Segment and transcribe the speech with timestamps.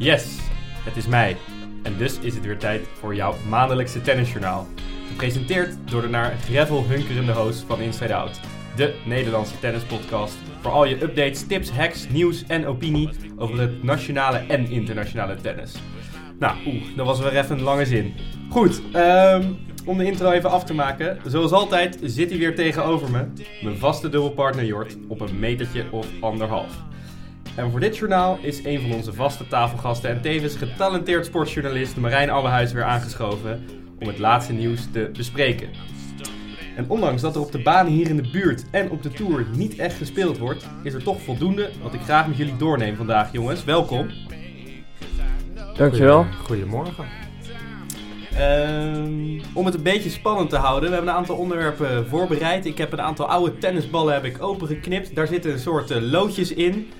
[0.00, 0.38] Yes,
[0.84, 1.36] het is mij.
[1.82, 4.66] En dus is het weer tijd voor jouw maandelijkse tennisjournaal.
[5.08, 8.40] Gepresenteerd door de naar gravel hunkerende host van Inside Out.
[8.76, 10.36] De Nederlandse tennispodcast.
[10.60, 15.74] Voor al je updates, tips, hacks, nieuws en opinie over het nationale en internationale tennis.
[16.38, 18.14] Nou, oeh, dat was weer even een lange zin.
[18.50, 19.52] Goed, ehm,
[19.84, 21.18] om de intro even af te maken.
[21.26, 23.26] Zoals altijd zit hij weer tegenover me.
[23.62, 26.88] Mijn vaste dubbelpartner Jort op een metertje of anderhalf.
[27.56, 32.30] En voor dit journaal is een van onze vaste tafelgasten en tevens getalenteerd sportjournalist Marijn
[32.30, 33.64] Abbehuis weer aangeschoven
[34.00, 35.68] om het laatste nieuws te bespreken.
[36.76, 39.46] En ondanks dat er op de banen hier in de buurt en op de Tour
[39.56, 43.32] niet echt gespeeld wordt, is er toch voldoende wat ik graag met jullie doorneem vandaag,
[43.32, 43.64] jongens.
[43.64, 44.10] Welkom.
[45.76, 46.26] Dankjewel.
[46.44, 47.04] Goedemorgen.
[48.34, 52.66] Ehm, om het een beetje spannend te houden, we hebben een aantal onderwerpen voorbereid.
[52.66, 55.14] Ik heb een aantal oude tennisballen heb ik opengeknipt.
[55.14, 56.90] Daar zitten een soort eh, loodjes in.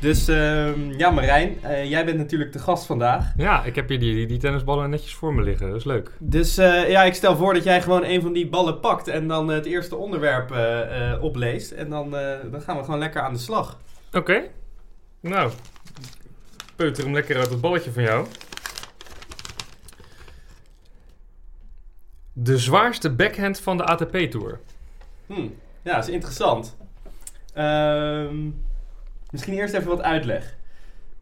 [0.00, 3.32] Dus ehm, ja, Marijn, eh, jij bent natuurlijk de gast vandaag.
[3.36, 5.68] Ja, ik heb hier die, die, die tennisballen netjes voor me liggen.
[5.68, 6.12] Dat is leuk.
[6.18, 9.28] Dus eh, ja, ik stel voor dat jij gewoon een van die ballen pakt en
[9.28, 11.70] dan het eerste onderwerp eh, eh, opleest.
[11.70, 13.78] En dan, eh, dan gaan we gewoon lekker aan de slag.
[14.12, 14.42] Oké.
[15.20, 15.50] Nou,
[16.76, 18.26] peuter hem lekker uit het balletje van jou.
[22.32, 24.60] De zwaarste backhand van de ATP-tour.
[25.26, 25.48] Hm,
[25.82, 26.76] ja, dat is interessant.
[27.54, 28.36] Ehm,
[29.30, 30.56] misschien eerst even wat uitleg.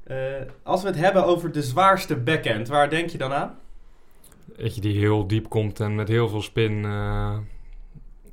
[0.05, 0.17] Eh,
[0.63, 3.59] als we het hebben over de zwaarste backhand, waar denk je dan aan?
[4.57, 6.85] Eentje die heel diep komt en met heel veel spin...
[6.85, 7.37] eh,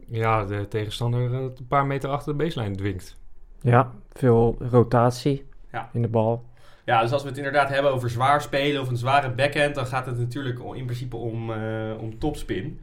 [0.07, 3.17] ja, de tegenstander een paar meter achter de baseline dwingt.
[3.61, 5.89] Ja, veel rotatie Ja.
[5.93, 6.43] in de bal.
[6.85, 9.85] Ja, dus als we het inderdaad hebben over zwaar spelen of een zware backhand, dan
[9.85, 12.79] gaat het natuurlijk in principe om, eh, om topspin.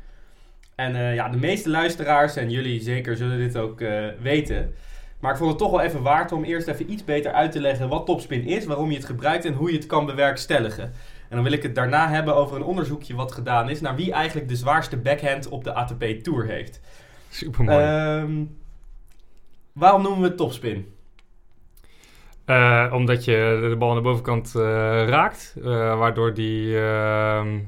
[0.74, 4.74] En eh, ja, de meeste luisteraars, en jullie zeker, zullen dit ook eh, weten.
[5.20, 7.61] Maar ik vond het toch wel even waard om eerst even iets beter uit te
[7.61, 10.85] leggen wat topspin is, waarom je het gebruikt en hoe je het kan bewerkstelligen.
[11.29, 14.13] En dan wil ik het daarna hebben over een onderzoekje wat gedaan is naar wie
[14.13, 16.80] eigenlijk de zwaarste backhand op de ATP Tour heeft.
[17.29, 17.85] Super mooi.
[17.85, 18.45] Ehm,
[19.73, 20.95] waarom noemen we het topspin?
[22.50, 24.62] Eh, omdat je de bal aan de bovenkant eh,
[25.08, 25.64] raakt, eh,
[25.98, 27.58] waardoor die ehm,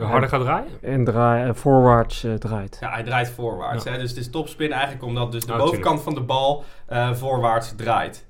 [0.00, 0.70] harder gaat draaien.
[0.80, 2.76] En draai, voorwaarts draait.
[2.80, 3.84] Ja, hij draait voorwaarts.
[3.84, 3.92] Ja.
[3.92, 3.98] Hè?
[3.98, 7.74] Dus het is topspin eigenlijk omdat dus de Oh, bovenkant van de bal eh, voorwaarts
[7.76, 8.26] draait.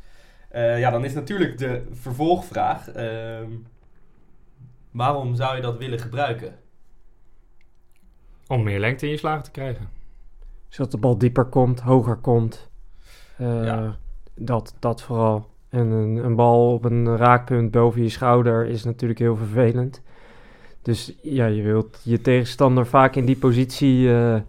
[0.48, 2.88] Eh, ja, dan is natuurlijk de vervolgvraag.
[2.88, 3.50] ehm,
[4.90, 6.54] waarom zou je dat willen gebruiken?
[8.46, 9.88] Om meer lengte in je slagen te krijgen.
[10.68, 12.70] Zodat de bal dieper komt, hoger komt.
[13.36, 13.96] Eh, Ja.
[14.34, 15.50] dat, dat vooral.
[15.72, 20.02] En een, een bal op een raakpunt boven je schouder is natuurlijk heel vervelend.
[20.82, 24.42] Dus ja, je wilt je tegenstander vaak in die positie eh, eh,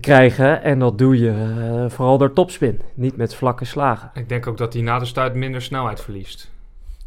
[0.00, 0.62] krijgen.
[0.62, 4.10] En dat doe je eh, vooral door topspin, niet met vlakke slagen.
[4.14, 6.50] Ik denk ook dat hij na de stuit minder snelheid verliest.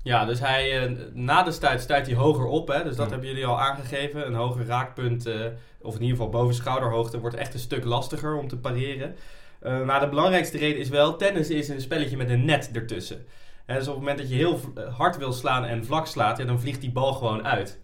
[0.04, 2.68] Ja, dus hij, na de stuit stuit hij hoger op.
[2.68, 2.84] Hè?
[2.84, 3.12] Dus dat Ja.
[3.12, 4.28] hebben jullie al aangegeven.
[4.28, 5.36] Een hoger raakpunt, eh,
[5.82, 9.16] of in ieder geval boven schouderhoogte, wordt echt een stuk lastiger om te pareren.
[9.60, 13.26] Eh, maar de belangrijkste reden is wel, tennis is een spelletje met een net ertussen.
[13.66, 16.38] Hè, dus op het moment dat je heel eh, hard wil slaan en vlak slaat,
[16.38, 17.80] ja, dan vliegt die bal gewoon uit.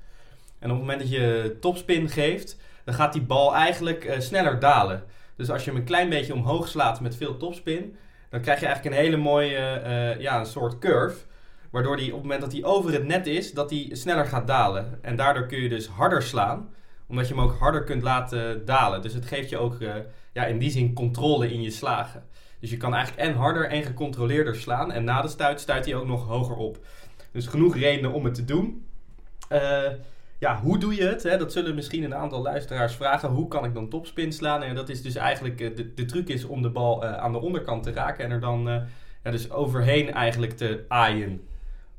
[0.59, 4.59] En op het moment dat je topspin geeft, dan gaat die bal eigenlijk eh, sneller
[4.59, 5.03] dalen.
[5.35, 7.95] Dus als je hem een klein beetje omhoog slaat met veel topspin,
[8.29, 11.17] dan krijg je eigenlijk een hele mooie, ja, een soort curve.
[11.71, 14.47] Waardoor die op het moment dat hij over het net is, dat hij sneller gaat
[14.47, 14.99] dalen.
[15.01, 16.73] En daardoor kun je dus harder slaan,
[17.07, 19.01] omdat je hem ook harder kunt laten dalen.
[19.01, 19.77] Dus het geeft je ook
[20.35, 22.23] ja, in die zin controle in je slagen.
[22.59, 24.91] Dus je kan eigenlijk en harder en gecontroleerder slaan.
[24.91, 26.78] En na de stuit stuit hij ook nog hoger op.
[27.31, 28.85] Dus genoeg redenen om het te doen.
[29.50, 29.91] Eh,
[30.40, 31.23] ja, hoe doe je het?
[31.23, 31.38] Hè?
[31.38, 33.29] Dat zullen misschien een aantal luisteraars vragen.
[33.29, 34.63] Hoe kan ik dan topspin slaan?
[34.63, 37.31] En dat is dus eigenlijk, eh, de, de truc is om de bal eh, aan
[37.31, 38.25] de onderkant te raken.
[38.25, 38.63] En er dan
[39.23, 41.41] ja, dus overheen eigenlijk te aaien.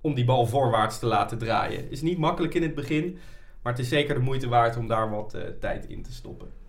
[0.01, 1.91] Om die bal voorwaarts te laten draaien.
[1.91, 3.19] Is niet makkelijk in het begin.
[3.63, 6.65] Maar het is zeker de moeite waard om daar wat tijd in te stoppen.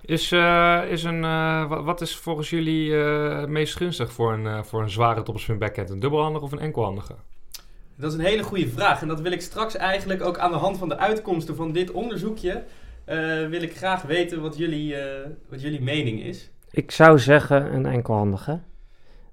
[0.00, 4.32] Is, eh, is een, eh, wa- wat is volgens jullie eh, het meest gunstig voor
[4.32, 5.90] een, eh, voor een zware topspin backhand?
[5.90, 7.14] Een dubbelhandige of een enkelhandige?
[7.96, 9.02] Dat is een hele goede vraag.
[9.02, 11.90] En dat wil ik straks eigenlijk ook aan de hand van de uitkomsten van dit
[11.90, 12.64] onderzoekje.
[13.04, 13.16] eh,
[13.48, 16.50] wil ik graag weten wat jullie, eh, wat jullie mening is.
[16.70, 18.60] Ik zou zeggen een enkelhandige.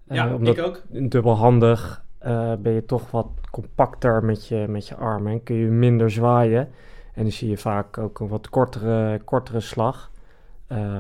[0.08, 0.82] Eh, Ja, omdat ik ook.
[0.90, 5.66] dubbelhandig eh, ben je toch wat compacter met je, met je armen en kun je
[5.68, 6.70] minder zwaaien.
[7.14, 10.12] En dan zie je vaak ook een wat kortere, kortere slag.
[10.68, 11.00] Eh,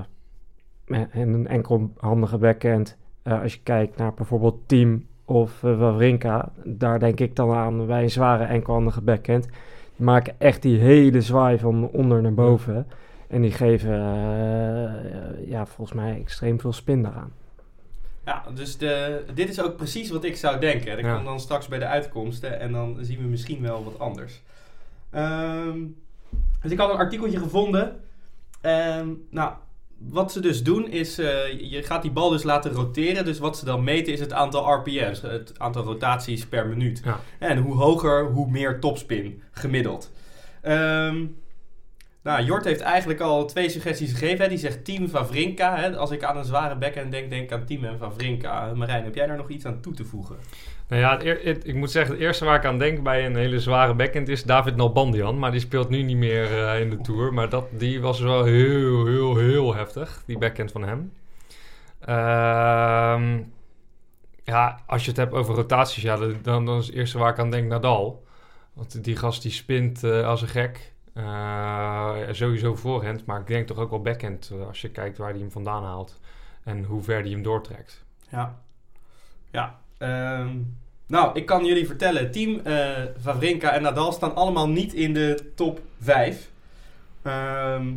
[0.85, 6.51] en en een enkelhandige backhand, eh, als je kijkt naar bijvoorbeeld Team of uh, Wawrinka,
[6.63, 9.43] daar denk ik dan aan bij een zware enkelhandige backhand.
[9.95, 12.87] Die maken echt die hele zwaai van onder naar boven.
[13.27, 17.31] En die geven eh, ja, volgens mij extreem veel spin daaraan.
[18.25, 20.91] Ja, dus de, dit is ook precies wat ik zou denken.
[20.91, 21.15] En ik Ja.
[21.15, 24.41] kom dan straks bij de uitkomsten en dan zien we misschien wel wat anders.
[25.09, 25.77] Ehm,
[26.61, 27.99] dus ik had een artikeltje gevonden.
[28.65, 29.53] Ehm, nou,
[29.97, 33.25] wat ze dus doen is, eh, je gaat die bal dus laten roteren.
[33.25, 37.01] Dus wat ze dan meten is het aantal RPM's, het aantal rotaties per minuut.
[37.03, 37.19] Ja.
[37.39, 40.11] En hoe hoger, hoe meer topspin, gemiddeld.
[40.61, 41.25] Ehm,
[42.23, 44.43] nou, Jort heeft eigenlijk al twee suggesties gegeven.
[44.43, 44.49] Hè.
[44.49, 45.75] Die zegt Team Vavrinka.
[45.77, 45.97] Hè.
[45.97, 48.73] Als ik aan een zware backhand denk, denk ik aan Team en Vavrinka.
[48.73, 50.35] Marijn, heb jij daar nog iets aan toe te voegen?
[50.87, 53.59] Nou ja, het ik moet zeggen, het eerste waar ik aan denk bij een hele
[53.59, 55.39] zware backhand is David Nalbandian.
[55.39, 57.33] Maar die speelt nu niet meer eh, in de Tour.
[57.33, 61.13] Maar dat, die was wel heel, heel, heel heftig, die backhand van hem.
[61.99, 63.41] Ehm,
[64.43, 67.39] ja, als je het hebt over rotaties, ja, dan, dan is het eerste waar ik
[67.39, 68.25] aan denk Nadal.
[68.73, 70.93] Want die gast die spint eh, als een gek.
[71.13, 75.39] Eh, sowieso voorhand, maar ik denk toch ook wel backhand als je kijkt waar hij
[75.39, 76.19] hem vandaan haalt.
[76.63, 78.05] En hoe ver hij hem doortrekt.
[78.29, 78.61] Ja.
[79.51, 79.79] Ja.
[80.05, 80.57] Ehm,
[81.07, 82.31] nou, ik kan jullie vertellen.
[82.31, 86.49] Team eh Vavrinka en Nadal staan allemaal niet in de top 5.
[87.23, 87.93] Ehm,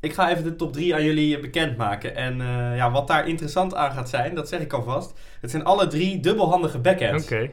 [0.00, 2.16] ik ga even de top 3 aan jullie bekendmaken.
[2.16, 5.12] En eh, ja, wat daar interessant aan gaat zijn, dat zeg ik alvast.
[5.40, 7.24] Het zijn alle drie dubbelhandige backhands.
[7.24, 7.50] Oké.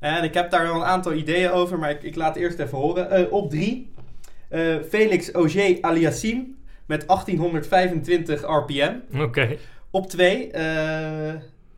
[0.00, 2.78] En ik heb daar wel een aantal ideeën over, maar ik, ik laat eerst even
[2.78, 3.10] horen.
[3.10, 3.92] Eh, op 3,
[4.88, 6.56] Felix Auger Aliassim
[6.86, 8.94] met 1825 RPM.
[9.20, 9.56] Oké.
[9.90, 10.50] Op 2,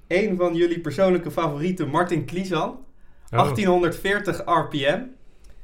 [0.09, 2.69] een van jullie persoonlijke favorieten, Martin Kliesan.
[2.69, 3.39] Oh.
[3.39, 5.01] 1840 RPM.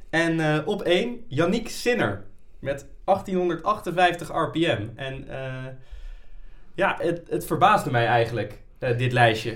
[0.09, 2.23] En eh, op 1, Yannick Sinner
[2.59, 4.87] met 1858 RPM.
[4.95, 5.65] En eh,
[6.73, 9.55] ja, het, het verbaasde mij eigenlijk, eh, dit lijstje.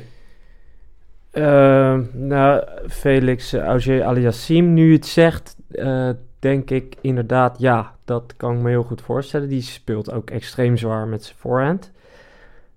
[1.32, 6.10] Ehm, nou, Felix Auger Aliassim, nu je het zegt, eh,
[6.40, 9.50] denk ik inderdaad, ja, dat kan ik me heel goed voorstellen.
[9.50, 11.92] Die speelt ook extreem zwaar met zijn voorhand.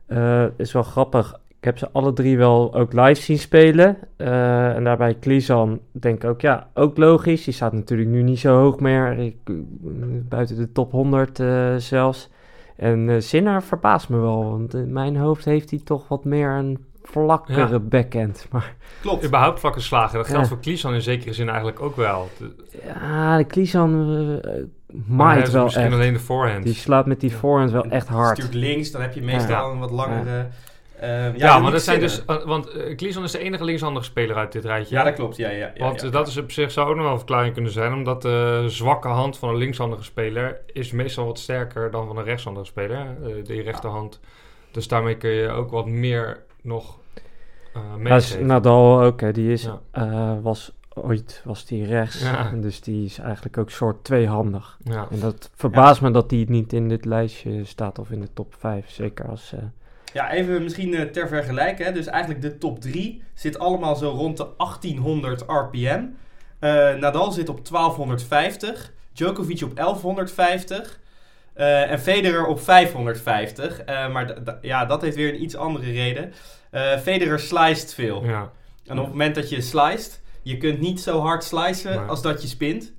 [0.06, 1.40] Eh is wel grappig.
[1.60, 3.96] Ik heb ze alle drie wel ook live zien spelen.
[4.16, 7.44] Eh, en daarbij Klizan denk ik ook, ja, ook logisch.
[7.44, 9.18] Die staat natuurlijk nu niet zo hoog meer.
[9.18, 9.54] Ik, eh,
[10.28, 12.28] buiten de top 100 eh, zelfs.
[12.76, 16.50] En eh Sinner verbaast me wel, want in mijn hoofd heeft hij toch wat meer
[16.50, 17.78] een vlakkere Ja.
[17.78, 18.46] backhand.
[18.50, 19.24] Maar Klopt.
[19.24, 20.16] Überhaupt vlakke slagen.
[20.18, 20.48] Dat geldt Ja.
[20.48, 22.28] voor Klisan in zekere zin eigenlijk ook wel.
[22.38, 22.54] De-
[22.84, 24.06] ja, de Klizan
[24.36, 24.36] maar
[25.06, 25.94] maait wel misschien echt.
[25.94, 26.64] alleen de voorhand.
[26.64, 28.36] Die slaat met die voorhand wel echt hard.
[28.38, 29.72] Stuurt links, dan heb je meestal Ja.
[29.72, 30.46] een wat langere...
[31.00, 32.22] eh, ja, Yannick maar dat zijn dus...
[32.30, 34.94] Uh, want uh, Klisan is de enige linkshandige speler uit dit rijtje.
[34.94, 35.36] Ja, dat klopt.
[35.36, 36.08] Ja, ja, ja, Want ja.
[36.08, 37.92] dat is op zich zou ook nog wel een verklaring kunnen zijn.
[37.92, 42.24] Omdat de zwakke hand van een linkshandige speler is meestal wat sterker dan van een
[42.24, 43.06] rechtshandige speler.
[43.22, 44.20] Uh, die rechterhand.
[44.70, 46.98] Dus daarmee kun je ook wat meer nog
[47.76, 48.38] uh, Ja, is.
[48.38, 49.80] Nadal ook, hè, die is, Ja.
[49.90, 52.22] eh, was ooit was die rechts.
[52.22, 52.50] Ja.
[52.54, 54.78] Dus die is eigenlijk ook soort tweehandig.
[54.84, 55.06] Ja.
[55.10, 58.54] En dat verbaast me dat die niet in dit lijstje staat of in de top
[58.58, 58.90] 5.
[58.90, 59.52] Zeker als...
[59.52, 59.58] eh,
[60.12, 61.88] Ja, even misschien eh, ter vergelijking.
[61.94, 66.04] Dus eigenlijk de top 3 zit allemaal zo rond de 1800 RPM.
[66.58, 68.92] Eh, Nadal zit op 1250.
[69.12, 70.98] Djokovic op 1150.
[71.54, 73.80] eh, en Federer op 550.
[73.80, 76.32] Eh, maar ja, dat heeft weer een iets andere reden.
[77.02, 78.24] Federer sliced veel.
[78.24, 78.50] ja.
[78.86, 82.08] En op het moment dat je sliced, je kunt niet zo hard slicen Nee.
[82.08, 82.92] als dat je spint.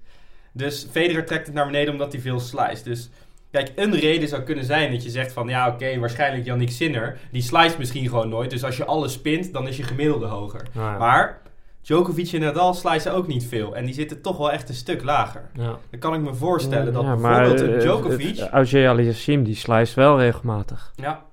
[0.54, 2.84] Dus Federer trekt het naar beneden omdat hij veel sliced.
[2.84, 3.10] Dus
[3.52, 5.48] kijk, een reden zou kunnen zijn dat je zegt van...
[5.48, 7.18] Ja, oké, waarschijnlijk Yannick Sinner.
[7.32, 8.50] Die sliced misschien gewoon nooit.
[8.50, 10.68] Dus als je alles spint, dan is je gemiddelde hoger.
[10.74, 10.98] Nou ja.
[10.98, 11.42] Maar
[11.82, 13.76] Djokovic en Nadal slicen ook niet veel.
[13.76, 15.50] En die zitten toch wel echt een stuk lager.
[15.54, 15.78] ja.
[15.90, 18.40] Dan kan ik me voorstellen dat ja, bijvoorbeeld eh, een het- Djokovic...
[18.40, 20.92] Auger Aliassim, die slijst wel regelmatig.
[20.96, 21.30] Ja.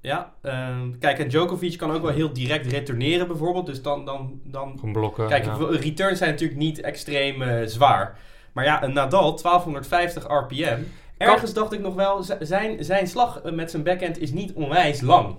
[0.00, 3.66] Ja, ehm, kijk, en Djokovic kan ook wel heel direct retourneren bijvoorbeeld.
[3.66, 5.28] Dus dan, dan, dan Gewoon blokken.
[5.28, 5.56] Kijk, ja.
[5.70, 8.18] returns zijn natuurlijk niet extreem eh, zwaar.
[8.52, 10.78] Maar ja, een Nadal, 1250 RPM.
[11.18, 15.00] Ergens dacht ik nog wel, zijn, zijn slag eh, met zijn backhand is niet onwijs
[15.00, 15.36] lang.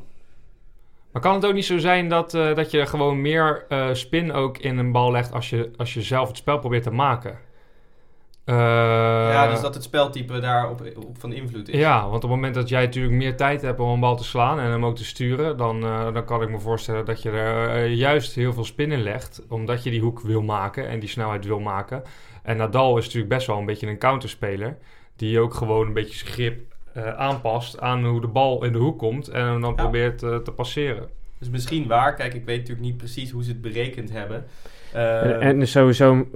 [1.11, 4.31] Maar kan het ook niet zo zijn dat, eh, dat je gewoon meer eh, spin
[4.33, 7.39] ook in een bal legt als je, als je zelf het spel probeert te maken?
[8.49, 8.55] Eh,
[9.31, 11.79] ja, dus dat het speltype daar op, op van invloed is.
[11.79, 14.23] Ja, want op het moment dat jij natuurlijk meer tijd hebt om een bal te
[14.23, 17.29] slaan en hem ook te sturen, dan, eh, dan kan ik me voorstellen dat je
[17.29, 21.09] er juist heel veel spin in legt, omdat je die hoek wil maken en die
[21.09, 22.03] snelheid wil maken.
[22.43, 24.77] En Nadal is natuurlijk best wel een beetje een counterspeler,
[25.19, 28.77] die ook gewoon een beetje zijn grip eh, aanpast aan hoe de bal in de
[28.77, 29.75] hoek komt en hem dan Ja.
[29.75, 31.09] probeert eh, te passeren.
[31.39, 32.15] Dus misschien waar.
[32.15, 34.45] Kijk, ik weet natuurlijk niet precies hoe ze het berekend hebben.
[34.93, 36.27] Eh, En, en sowieso,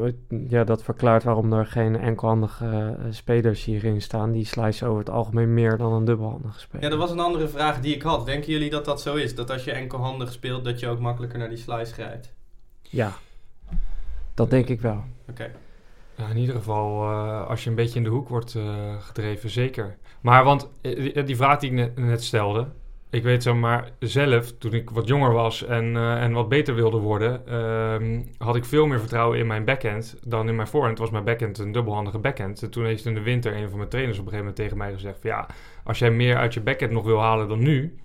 [0.47, 4.31] ja, dat verklaart waarom er geen enkelhandige spelers hierin staan.
[4.31, 6.83] Die slijzen over het algemeen meer dan een dubbelhandige speler.
[6.83, 8.25] ja, dat was een andere vraag die ik had.
[8.25, 9.35] Denken jullie dat dat zo is?
[9.35, 12.33] Dat als je enkelhandig speelt, dat je ook makkelijker naar die slice grijpt?
[12.81, 13.11] Ja,
[14.33, 15.03] dat denk ik wel.
[15.29, 15.51] Oké.
[16.15, 18.63] Ja, in ieder geval, eh, als je een beetje in de hoek wordt eh,
[18.99, 19.97] gedreven, zeker.
[20.21, 22.67] Maar want eh, die, vraag die ik net, stelde,
[23.09, 26.97] ik weet zeg maar zelf, toen ik wat jonger was en, en wat beter wilde
[26.97, 30.97] worden, ehm, had ik veel meer vertrouwen in mijn backhand dan in mijn voorhand.
[30.97, 32.63] Was mijn backhand een dubbelhandige backhand.
[32.63, 34.77] En toen heeft in de winter een van mijn trainers op een gegeven moment tegen
[34.77, 35.47] mij gezegd: Ja,
[35.83, 37.97] als jij meer uit je backhand nog wil halen dan nu,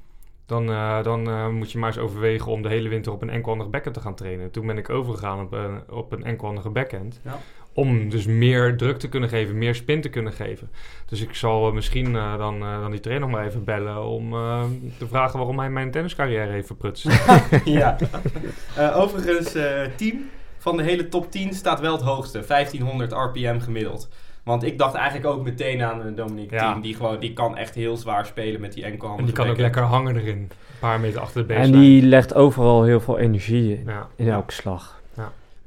[0.47, 0.67] dan,
[1.03, 4.03] dan moet je maar eens overwegen om de hele winter op een enkelhandige backhand te
[4.03, 4.51] gaan trainen.
[4.51, 7.21] Toen ben ik overgegaan op een, op een enkelhandige backhand.
[7.25, 7.39] Ja.
[7.79, 10.71] Om dus meer druk te kunnen geven, meer spin te kunnen geven.
[11.07, 14.33] Dus ik zal misschien eh, dan, eh, dan die trainer nog maar even bellen om
[14.33, 14.63] eh,
[14.99, 17.07] te vragen waarom hij mijn tenniscarrière heeft verprutst.
[17.65, 17.97] ja.
[18.77, 20.17] Eh, overigens, eh team
[20.59, 22.45] van de hele top 10 staat wel het hoogste.
[22.47, 24.09] 1500 RPM gemiddeld.
[24.45, 26.71] Want ik dacht eigenlijk ook meteen aan Dominique Ja.
[26.71, 26.83] Team.
[26.83, 29.59] Die, gewoon, die kan echt heel zwaar spelen met die en enkelhandige die kan ook
[29.59, 30.37] lekker hangen erin.
[30.39, 31.83] Een paar meter achter de En baseline.
[31.85, 34.07] die legt overal heel veel energie in, Ja.
[34.17, 34.98] in elke slag.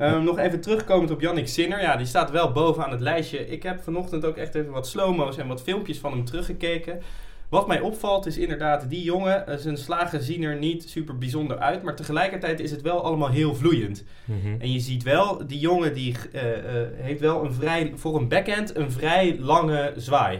[0.02, 1.82] Ehm, nog even terugkomend op Yannick Sinner.
[1.82, 3.48] Ja, die staat wel bovenaan het lijstje.
[3.48, 7.02] Ik heb vanochtend ook echt even wat slow-mo's en wat filmpjes van hem teruggekeken.
[7.50, 11.60] Wat mij opvalt is inderdaad, die jongen, eh, zijn slagen zien er niet super bijzonder
[11.60, 11.84] uit.
[11.84, 14.04] Maar tegelijkertijd is het wel allemaal heel vloeiend.
[14.26, 14.56] Mhm.
[14.60, 18.28] En je ziet wel, die jongen die eh, eh, heeft wel een vrij, voor een
[18.28, 20.40] backhand een vrij lange zwaai.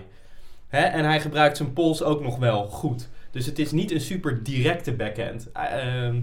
[0.68, 0.82] Hè?
[0.82, 3.10] En hij gebruikt zijn pols ook nog wel goed.
[3.32, 5.52] Dus het is niet een super directe backhand.
[5.52, 6.20] Ehm,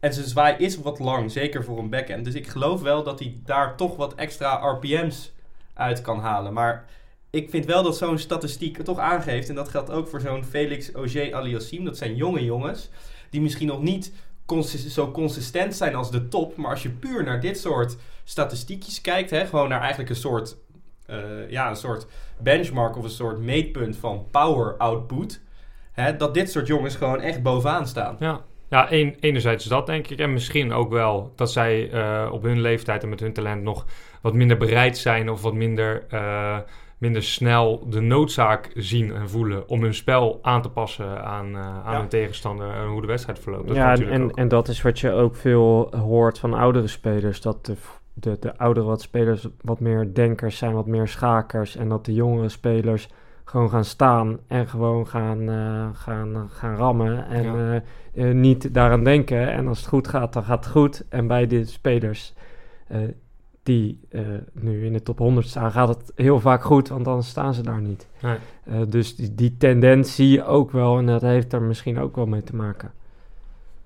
[0.00, 2.24] en zijn zwaai is wat lang, zeker voor een backhand.
[2.24, 5.32] Dus ik geloof wel dat hij daar toch wat extra RPM's
[5.74, 6.52] uit kan halen.
[6.52, 6.84] Maar
[7.30, 10.92] ik vind wel dat zo'n statistiek toch aangeeft, en dat geldt ook voor zo'n Felix
[10.92, 12.90] Auger Aliassime, dat zijn jonge jongens,
[13.30, 14.12] die misschien nog niet
[14.88, 19.30] zo consistent zijn als de top, maar als je puur naar dit soort statistiekjes kijkt,
[19.30, 20.56] hè, gewoon naar eigenlijk een soort,
[21.06, 22.06] eh, ja, een soort
[22.38, 25.40] benchmark of een soort meetpunt van power output,
[25.92, 28.16] hè, dat dit soort jongens gewoon echt bovenaan staan.
[28.18, 30.18] Ja, ja een, enerzijds dat denk ik.
[30.18, 33.86] En misschien ook wel dat zij eh, op hun leeftijd en met hun talent nog
[34.22, 36.58] wat minder bereid zijn of wat minder, eh,
[36.98, 41.60] minder snel de noodzaak zien en voelen om hun spel aan te passen aan, eh,
[41.84, 41.98] aan Ja.
[41.98, 43.66] hun tegenstander en hoe de wedstrijd verloopt.
[43.66, 44.36] Dat ja, en, natuurlijk en, ook.
[44.36, 47.40] en dat is wat je ook veel hoort van oudere spelers.
[47.40, 47.74] Dat de,
[48.14, 51.76] de, de oudere wat spelers wat meer denkers zijn, wat meer schakers.
[51.76, 53.08] En dat de jongere spelers
[53.50, 57.26] gewoon gaan staan en gewoon gaan, eh, gaan, eh, gaan rammen.
[57.26, 57.82] En Ja.
[58.14, 59.50] eh, niet daaraan denken.
[59.52, 61.04] En als het goed gaat, dan gaat het goed.
[61.08, 62.34] En bij de spelers
[63.62, 64.00] die
[64.52, 66.88] nu in de top 100 staan, gaat het heel vaak goed.
[66.88, 68.08] Want dan staan ze daar niet.
[68.22, 68.86] Nee.
[68.88, 70.98] Dus die, die tendens zie je ook wel.
[70.98, 72.92] En dat heeft er misschien ook wel mee te maken.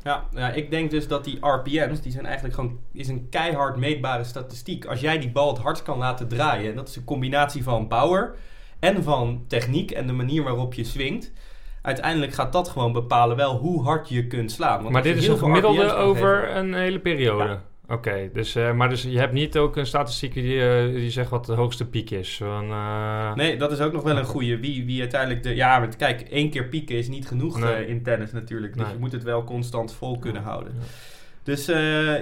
[0.02, 3.76] Ja, ja, ik denk dus dat die RPM's, die zijn eigenlijk gewoon, is een keihard
[3.76, 4.84] meetbare statistiek.
[4.84, 7.88] Als jij die bal het hardst kan laten draaien, en dat is een combinatie van
[7.88, 8.34] power
[8.84, 11.32] en van techniek en de manier waarop je swingt.
[11.82, 14.80] Uiteindelijk gaat dat gewoon bepalen wel hoe hard je kunt slaan.
[14.80, 17.44] Want maar dit is een gemiddelde over geven- een hele periode.
[17.44, 17.62] Ja.
[17.88, 21.30] Oké, dus, eh, maar dus je hebt niet ook een statistiek die, eh, die zegt
[21.30, 22.36] wat de hoogste piek is.
[22.36, 24.58] Van, eh, Nee, dat is ook nog wel een goede.
[24.58, 25.54] Wie, wie uiteindelijk de.
[25.54, 27.86] Ja, maar kijk, één keer pieken is niet genoeg Nee.
[27.86, 28.72] in tennis natuurlijk.
[28.74, 28.92] Dus Nee.
[28.92, 30.72] je moet het wel constant vol kunnen houden.
[30.78, 30.84] Ja.
[31.42, 31.66] Dus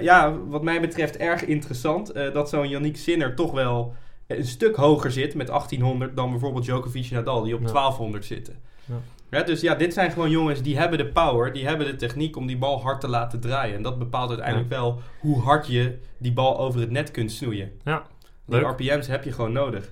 [0.01, 3.93] ja, wat mij betreft erg interessant dat zo'n Yannick Sinner toch wel
[4.27, 7.71] een stuk hoger zit met 1800 dan bijvoorbeeld Djokovic en Nadal die op Ja.
[7.71, 8.55] 1200 zitten.
[8.85, 8.95] Ja.
[9.29, 12.35] Ja, dus ja, dit zijn gewoon jongens die hebben de power, die hebben de techniek
[12.35, 13.75] om die bal hard te laten draaien.
[13.75, 17.71] En dat bepaalt uiteindelijk wel hoe hard je die bal over het net kunt snoeien.
[17.83, 18.03] Ja,
[18.45, 18.65] Die leuk.
[18.79, 19.89] RPM's heb je gewoon nodig.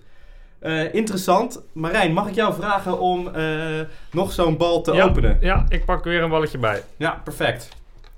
[0.60, 1.62] Eh, interessant.
[1.74, 3.80] Marijn, mag ik jou vragen om eh,
[4.12, 5.38] nog zo'n bal te openen?
[5.42, 6.84] Ja, ik pak weer een balletje bij.
[6.98, 7.70] Ja, perfect.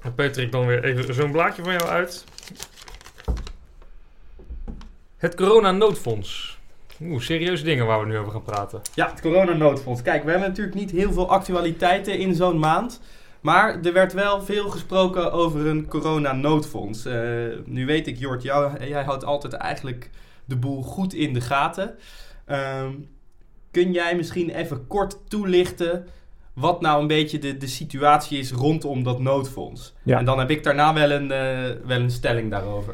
[0.02, 2.26] Dan peuter ik dan weer even zo'n blaadje van jou uit.
[5.24, 6.60] Het corona-noodfonds.
[7.02, 8.82] Oeh, serieuze dingen waar we nu over gaan praten.
[8.96, 10.02] Ja, het coronanoodfonds.
[10.02, 13.02] Kijk, we hebben natuurlijk niet heel veel actualiteiten in zo'n maand.
[13.42, 17.06] Maar er werd wel veel gesproken over een coronanoodfonds.
[17.06, 17.16] Eh
[17.66, 20.10] nu weet ik, Jort, jou, jij houdt altijd eigenlijk
[20.46, 21.96] de boel goed in de gaten.
[22.46, 22.92] Ehm,
[23.72, 26.08] kun jij misschien even kort toelichten
[26.54, 29.94] wat nou een beetje de, de situatie is rondom dat noodfonds?
[30.04, 30.18] Ja.
[30.18, 32.94] En dan heb ik daarna wel een, eh, wel een stelling daarover.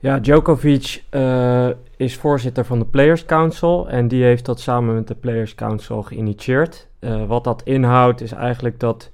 [0.00, 5.08] Ja, Djokovic eh, is voorzitter van de Players Council en die heeft dat samen met
[5.08, 6.88] de Players Council geïnitieerd.
[6.98, 9.10] Eh, wat dat inhoudt is eigenlijk dat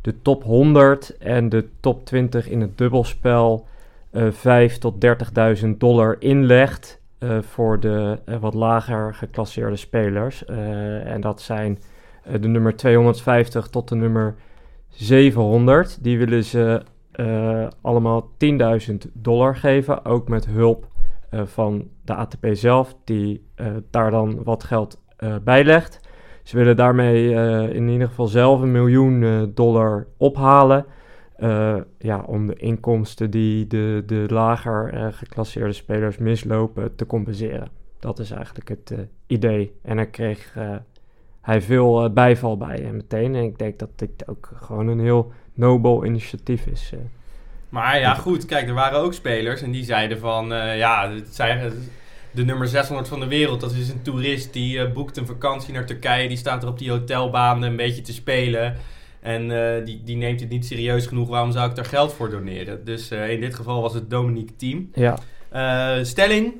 [0.00, 3.66] de top 100 en de top 20 in het dubbelspel
[4.10, 6.98] eh 5 tot 30.000 dollar inlegt
[7.40, 10.44] voor de wat lager geclasseerde spelers.
[11.04, 11.78] En dat zijn
[12.40, 14.34] de nummer 250 tot de nummer
[14.88, 15.98] 700.
[16.00, 16.82] Die willen ze
[17.20, 18.30] eh, allemaal
[18.90, 20.04] 10.000 dollar geven.
[20.04, 20.88] Ook met hulp
[21.30, 25.02] eh, van de ATP zelf, die eh, daar dan wat geld
[25.44, 26.00] bij legt.
[26.42, 27.30] Ze willen daarmee
[27.74, 30.86] in ieder geval zelf een miljoen dollar ophalen.
[31.98, 37.68] ja, om de inkomsten die de, de lager geclasseerde spelers mislopen te compenseren.
[37.98, 38.94] Dat is eigenlijk het
[39.26, 39.72] idee.
[39.82, 40.54] En hij kreeg
[41.40, 43.34] hij veel bijval bij hem meteen.
[43.34, 46.90] En ik denk dat dit ook gewoon een heel nobel initiatief is.
[46.92, 46.98] eh.
[47.68, 51.34] Maar ja, goed, kijk, er waren ook spelers en die zeiden van, eh, ja, het
[51.34, 51.72] zijn,
[52.30, 55.72] de nummer 600 van de wereld, dat is een toerist die eh, boekt een vakantie
[55.72, 58.76] naar Turkije, die staat er op die hotelbaan een beetje te spelen.
[59.20, 62.30] En eh, die, die neemt het niet serieus genoeg, waarom zou ik daar geld voor
[62.30, 62.84] doneren?
[62.84, 64.90] Dus eh, in dit geval was het Dominique Team.
[64.94, 66.52] Ja, Eh, stelling,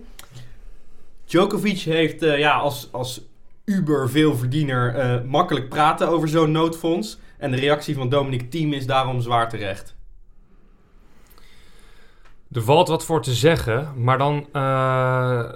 [1.25, 3.21] Djokovic heeft eh, ja, als, als
[3.65, 7.19] uber veelverdiener eh makkelijk praten over zo'n noodfonds.
[7.41, 9.97] En de reactie van Dominic Thiem is daarom zwaar terecht.
[12.53, 15.53] Er valt wat voor te zeggen, maar dan, eh,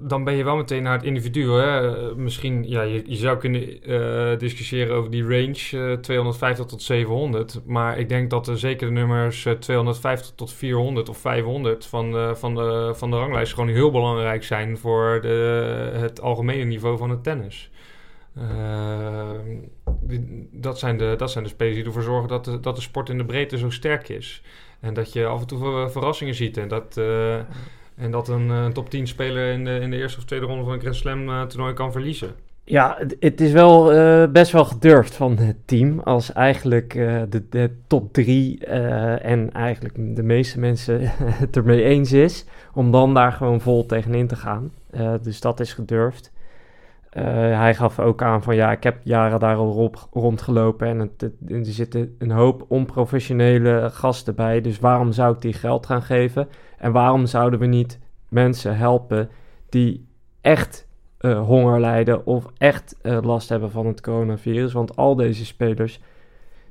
[0.00, 1.50] dan ben je wel meteen naar het individu.
[1.50, 2.14] Hè?
[2.14, 7.60] Misschien, ja, je, zou kunnen eh, discussiëren over die range eh, 250 tot 700.
[7.66, 12.12] Maar ik denk dat er zeker de nummers eh, 250 tot 400 of 500 van,
[12.12, 16.98] de van, de, van de ranglijst gewoon heel belangrijk zijn voor de, het algemene niveau
[16.98, 17.70] van het tennis.
[18.36, 19.30] Eh,
[20.00, 22.82] die- dat, zijn de, dat zijn de spelers die ervoor zorgen dat de, dat de
[22.82, 24.42] sport in de breedte zo sterk is.
[24.80, 26.56] En dat je af en toe ver- verrassingen ziet.
[26.56, 27.34] En dat, eh,
[27.96, 30.64] en dat een, eh, top 10 speler in de, in de eerste of tweede ronde
[30.64, 32.34] van een Grand Slam eh, toernooi kan verliezen.
[32.64, 33.84] Ja, het, is wel
[34.30, 36.00] best wel gedurfd van het team.
[36.00, 41.00] Als eigenlijk de, de top drie eh, en eigenlijk de meeste mensen
[41.44, 42.44] het ermee eens is.
[42.74, 44.72] Om dan daar gewoon vol tegenin te gaan.
[45.22, 46.32] Dus dat is gedurfd.
[47.12, 47.24] Eh,
[47.58, 50.86] hij gaf ook aan van ja, ik heb jaren daar al rondgelopen.
[50.86, 51.12] En
[51.48, 54.60] er zitten een hoop onprofessionele gasten bij.
[54.60, 56.48] Dus waarom zou ik die geld gaan geven?
[56.78, 59.30] En waarom zouden we niet mensen helpen
[59.68, 60.08] die
[60.40, 60.88] echt
[61.18, 64.72] eh, honger lijden of echt eh, last hebben van het coronavirus.
[64.72, 66.00] Want al deze spelers,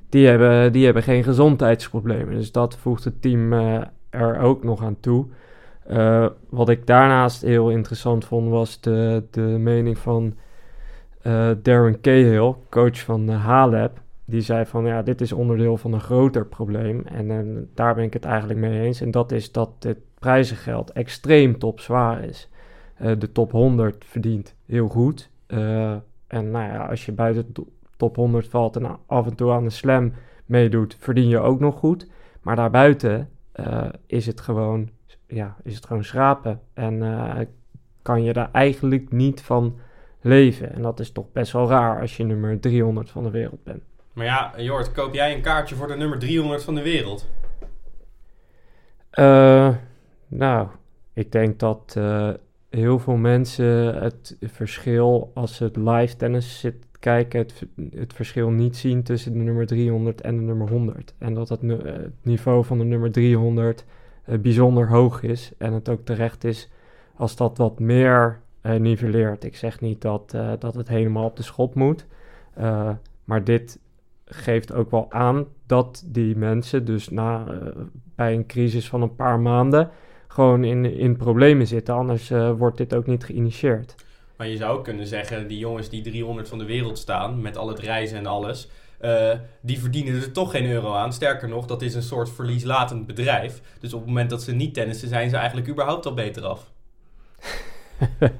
[0.08, 2.34] die hebben, die hebben geen gezondheidsproblemen.
[2.34, 3.52] Dus dat voegt het team
[4.10, 5.26] er ook nog aan toe.
[5.86, 10.34] Eh, wat ik daarnaast heel interessant vond, was de, de mening van
[11.22, 14.00] eh, Darren Cahill, coach van uh, Halep.
[14.24, 17.02] Die zei van, ja, dit is onderdeel van een groter probleem.
[17.04, 19.00] En eh, daar ben ik het eigenlijk mee eens.
[19.00, 22.48] En dat is dat het prijzengeld extreem topzwaar is.
[23.18, 25.30] De top 100 verdient heel goed.
[26.26, 27.64] En nou ja, als je buiten de
[27.96, 30.12] top 100 valt en af en toe aan de slam
[30.46, 32.06] meedoet, verdien je ook nog goed.
[32.42, 33.28] Maar daarbuiten
[34.06, 34.88] is, het gewoon,
[35.34, 36.60] ja, is het gewoon schrapen.
[36.74, 37.46] En eh,
[38.02, 39.78] kan je daar eigenlijk niet van
[40.20, 40.72] leven.
[40.72, 43.82] En dat is toch best wel raar als je nummer 300 van de wereld bent.
[44.12, 47.28] Maar ja, Jort, koop jij een kaartje voor de nummer 300 van de wereld?
[49.18, 49.74] Uh,
[50.28, 50.68] nou,
[51.12, 52.30] ik denk dat uh,
[52.70, 58.50] heel veel mensen het verschil als ze het live tennis zit kijken, het, het, verschil
[58.50, 61.14] niet zien tussen de nummer 300 en de nummer 100.
[61.18, 63.92] En dat het, het niveau van de nummer 300 uh,
[64.24, 66.68] bijzonder hoog is en het ook terecht is
[67.16, 69.44] als dat wat meer uh, nivelleert.
[69.44, 72.06] Ik zeg niet dat, uh, dat het helemaal op de schop moet,
[73.24, 73.78] maar dit
[74.24, 77.44] geeft ook wel aan dat die mensen dus na,
[78.14, 79.90] bij een crisis van een paar maanden
[80.28, 81.94] gewoon in, in problemen zitten.
[81.94, 83.94] Anders wordt dit ook niet geïnitieerd.
[84.36, 87.56] Maar je zou ook kunnen zeggen, die jongens die 300 van de wereld staan, met
[87.56, 88.68] al het reizen en alles,
[89.02, 91.12] uh, die verdienen er toch geen euro aan.
[91.12, 93.60] Sterker nog, dat is een soort verlieslatend bedrijf.
[93.80, 96.70] Dus op het moment dat ze niet tennissen, zijn ze eigenlijk überhaupt al beter af.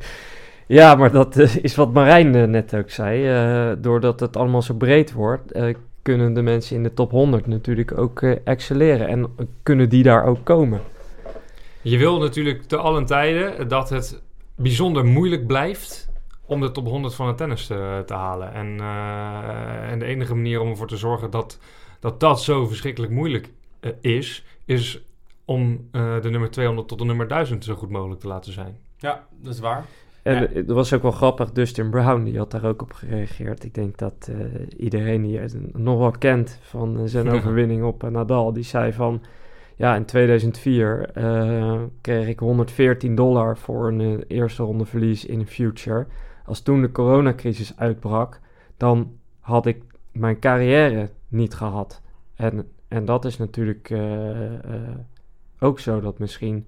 [0.67, 3.33] ja, maar dat uh, is wat Marijn net ook zei.
[3.71, 7.47] Uh, doordat het allemaal zo breed wordt, uh, kunnen de mensen in de top 100
[7.47, 9.09] natuurlijk ook uh, excelleren.
[9.09, 10.81] En kunnen die daar ook komen.
[11.83, 14.23] Je wil natuurlijk te allen tijden dat het
[14.57, 16.12] bijzonder moeilijk blijft
[16.53, 18.53] om de top 100 van het tennis te, te halen.
[18.53, 21.59] En, uh, en, de enige manier om ervoor te zorgen dat
[22.03, 25.03] dat, dat zo verschrikkelijk moeilijk uh, is, is
[25.45, 28.77] om uh, de nummer 200 tot de nummer 1000 zo goed mogelijk te laten zijn.
[28.97, 29.85] Ja, dat is waar.
[30.23, 30.49] En ja.
[30.53, 33.65] het was ook wel grappig, Dustin Brown, die had daar ook op gereageerd.
[33.65, 34.37] Ik denk dat uh,
[34.77, 39.23] iedereen die het nog wel kent van zijn overwinning op Nadal, die zei van...
[39.77, 45.47] Ja, in 2004 uh, kreeg ik 114 dollar voor een uh, eerste ronde verlies in
[45.47, 46.07] Future.
[46.45, 48.41] Als toen de coronacrisis uitbrak,
[48.77, 52.03] dan had ik mijn carrière niet gehad.
[52.35, 54.01] En, en dat is natuurlijk uh,
[55.59, 56.67] ook zo dat misschien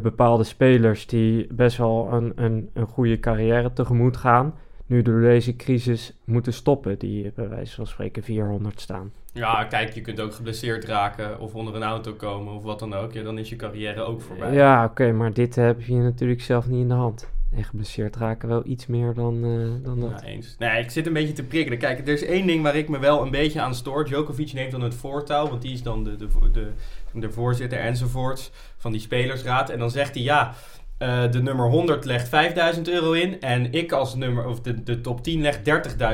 [0.00, 4.54] bepaalde spelers die best wel een, een, een goede carrière tegemoet gaan,
[4.86, 9.12] nu door deze crisis moeten stoppen, die bij wijze van spreken 400 staan.
[9.32, 12.94] Ja, kijk, je kunt ook geblesseerd raken of onder een auto komen of wat dan
[12.94, 13.12] ook.
[13.12, 14.54] Ja, dan is je carrière ook voorbij.
[14.54, 17.28] Ja, oké, okay, maar dit heb je natuurlijk zelf niet in de hand.
[17.56, 20.20] En geblesseerd raken wel iets meer dan, uh, dan dat.
[20.20, 20.56] Ja, eens.
[20.58, 21.78] Nee, ik zit een beetje te prikkelen.
[21.78, 24.04] Kijk, er is één ding waar ik me wel een beetje aan stoor.
[24.04, 26.70] Djokovic neemt dan het voortouw, want die is dan de, de, de,
[27.12, 29.70] de voorzitter enzovoorts van die spelersraad.
[29.70, 30.54] En dan zegt hij, ja,
[30.98, 33.40] eh, de nummer 100 legt 5000 euro in.
[33.40, 35.60] En ik als nummer, of de, de top 10 legt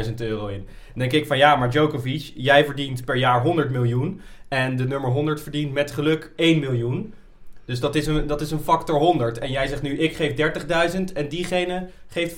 [0.07, 0.67] 30.000 euro in.
[0.87, 4.21] Dan denk ik van ja, maar Djokovic, jij verdient per jaar 100 miljoen.
[4.49, 7.15] En de nummer 100 verdient met geluk 1 miljoen.
[7.65, 9.39] Dus dat is een, dat is een factor 100.
[9.39, 10.33] En jij zegt nu, ik geef
[10.97, 12.33] 30.000 en diegene geeft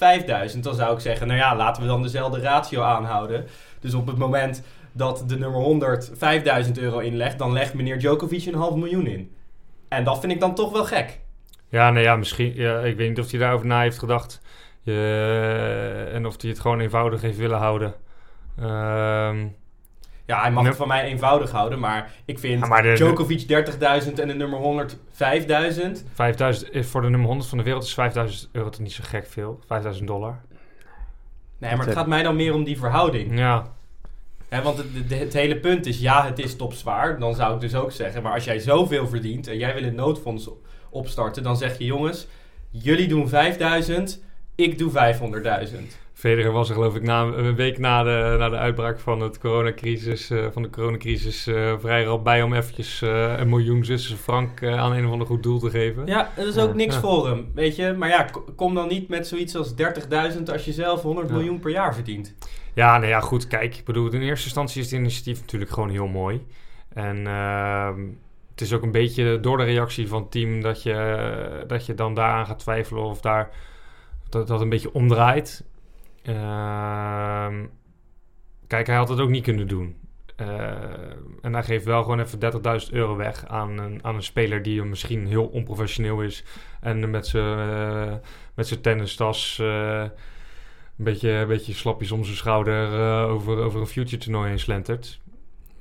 [0.55, 0.61] 5.000.
[0.61, 3.47] Dan zou ik zeggen, nou ja, laten we dan dezelfde ratio aanhouden.
[3.81, 8.47] Dus op het moment dat de nummer 100 5000 euro inlegt, dan legt meneer Djokovic
[8.47, 9.35] een half miljoen in.
[9.89, 11.21] En dat vind ik dan toch wel gek.
[11.69, 12.55] Ja, nou ja, misschien.
[12.55, 14.41] Ja, ik weet niet of hij daarover na heeft gedacht.
[14.85, 17.95] Uh, en of hij het gewoon eenvoudig heeft willen houden.
[18.59, 19.47] Ehm
[20.27, 24.29] ja, hij mag het van mij eenvoudig houden, maar ik vind ja, Djokovic 30.000 en
[24.29, 25.01] de nummer 100 5.000.
[26.13, 29.27] 5000 voor de nummer 100 van de wereld is 5000 euro toch niet zo gek
[29.27, 29.61] veel?
[29.67, 30.41] 5000 dollar.
[31.59, 33.39] Nee, maar het gaat mij dan meer om die verhouding.
[33.39, 33.73] Ja.
[34.49, 37.19] He, want het, het, hele punt is, ja, het is topzwaar.
[37.19, 39.95] Dan zou ik dus ook zeggen, maar als jij zoveel verdient en jij wil het
[39.95, 40.51] noodfonds
[40.91, 42.27] opstarten, dan zeg je jongens,
[42.71, 44.23] jullie doen 5000,
[44.55, 44.93] ik doe
[45.71, 46.04] 500.000.
[46.25, 49.39] Federer was er geloof ik na, een week na de, na de uitbraak van, het
[49.39, 54.17] coronacrisis, uh, van de coronacrisis uh, vrij rap bij om eventjes uh, een miljoen zussen
[54.17, 56.07] frank aan een of ander goed doel te geven.
[56.07, 57.93] Ja, dat is ook niks voor hem, weet je.
[57.93, 59.75] Maar ja, kom dan niet met zoiets als
[60.37, 62.35] 30.000 als je zelf 100 miljoen per jaar verdient.
[62.75, 63.77] Ja, nou ja, goed, kijk.
[63.77, 66.47] Ik bedoel, in eerste instantie is het initiatief natuurlijk gewoon heel mooi.
[66.95, 68.01] En ehm,
[68.51, 71.95] het is ook een beetje door de reactie van het team dat je, dat je
[71.95, 73.51] dan daaraan gaat twijfelen of daar
[74.29, 75.65] dat, dat een beetje omdraait.
[76.25, 77.67] Ehm,
[78.67, 79.97] kijk, hij had het ook niet kunnen doen.
[80.41, 80.49] Uh,
[81.43, 82.39] en hij geeft wel gewoon even
[82.87, 86.45] 30.000 euro weg aan een, aan een speler die misschien heel onprofessioneel is.
[86.81, 87.59] En met zijn
[88.57, 90.11] uh, zijn tennistas uh, een,
[90.97, 92.91] beetje, een beetje slapjes om zijn schouder
[93.29, 95.21] over, over een future toernooi heen slentert.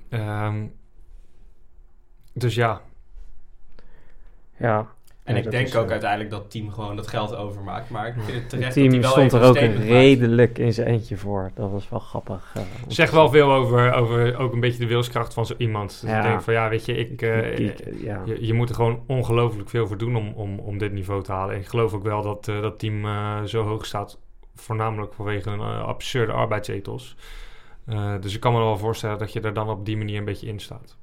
[0.10, 0.74] Um,
[2.34, 2.82] dus ja.
[4.58, 4.93] Ja,
[5.24, 7.90] en ik denk ook uiteindelijk dat het team gewoon dat geld overmaakt.
[7.90, 10.74] Maar ik vind het terecht het team dat hij wel stond er ook redelijk in
[10.74, 11.52] zijn eentje voor.
[11.54, 12.54] Dat was wel grappig.
[12.58, 16.02] Uh, zeg wel veel over, over ook een beetje de wilskracht van zo iemand.
[16.02, 16.18] Dus ja.
[16.18, 17.58] ik denk van ja, weet je, ik, uh,
[18.04, 18.22] ja.
[18.26, 21.32] je, je, moet er gewoon ongelooflijk veel voor doen om, om, om dit niveau te
[21.32, 21.56] halen.
[21.56, 23.06] En ik geloof ook wel dat uh, dat team
[23.48, 24.20] zo hoog staat.
[24.56, 27.16] Voornamelijk vanwege een absurde arbeidsethos.
[28.20, 30.48] dus ik kan me wel voorstellen dat je er dan op die manier een beetje
[30.48, 30.98] in staat.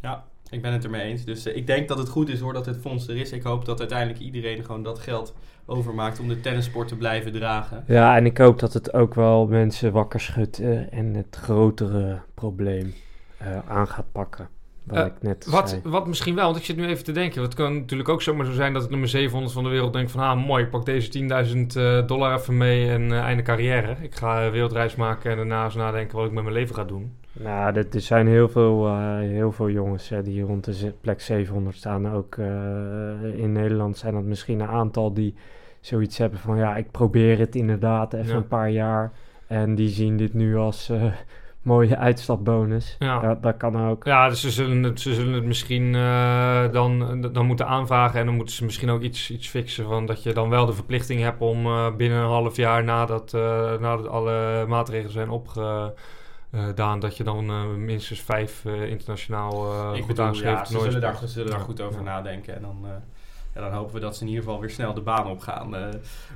[0.00, 1.24] Ja, ik ben het ermee eens.
[1.24, 3.32] Dus uh, ik denk dat het goed is hoor dat het fonds er is.
[3.32, 5.34] Ik hoop dat uiteindelijk iedereen gewoon dat geld
[5.66, 7.84] overmaakt om de tennissport te blijven dragen.
[7.86, 12.20] Ja, en ik hoop dat het ook wel mensen wakker schudt uh, en het grotere
[12.34, 12.94] probleem
[13.42, 14.48] uh, aan gaat pakken.
[14.84, 15.80] Wat, uh, ik net wat, zei.
[15.84, 17.42] wat misschien wel, want ik zit nu even te denken.
[17.42, 20.10] Het kan natuurlijk ook zomaar zo zijn dat het nummer 700 van de wereld denkt
[20.10, 20.20] van...
[20.20, 23.96] ah, mooi, ik pak deze 10.000 uh, dollar even mee en uh, einde carrière.
[24.00, 27.12] Ik ga wereldreis maken en daarna eens nadenken wat ik met mijn leven ga doen.
[27.32, 32.12] Nou, er zijn heel veel, heel veel jongens uh, die rond de plek 700 staan.
[32.12, 32.36] Ook
[33.36, 35.34] in Nederland zijn dat misschien een aantal die
[35.80, 36.56] zoiets hebben van...
[36.56, 38.36] ja, ik probeer het inderdaad even ja.
[38.36, 39.12] een paar jaar.
[39.46, 40.90] En die zien dit nu als
[41.64, 42.96] mooie uitstapbonus.
[42.98, 43.20] Ja.
[43.20, 44.04] Dat, dat, kan ook.
[44.04, 45.92] Ja, dus ze zullen het, ze zullen het misschien
[46.72, 48.20] dan, dan moeten aanvragen...
[48.20, 49.84] en dan moeten ze misschien ook iets, iets fixen...
[49.84, 51.62] van dat je dan wel de verplichting hebt om
[51.96, 52.84] binnen een half jaar...
[52.84, 53.32] nadat,
[53.80, 55.92] nadat alle maatregelen zijn opge
[56.54, 61.00] uh, Daan, dat je dan uh, minstens vijf uh, internationaal uh, Ik ja, ze zullen,
[61.00, 62.04] daar, ze zullen daar goed over ja.
[62.04, 62.56] nadenken.
[62.56, 62.86] En dan,
[63.54, 65.74] ja, dan hopen we dat ze in ieder geval weer snel de baan op gaan.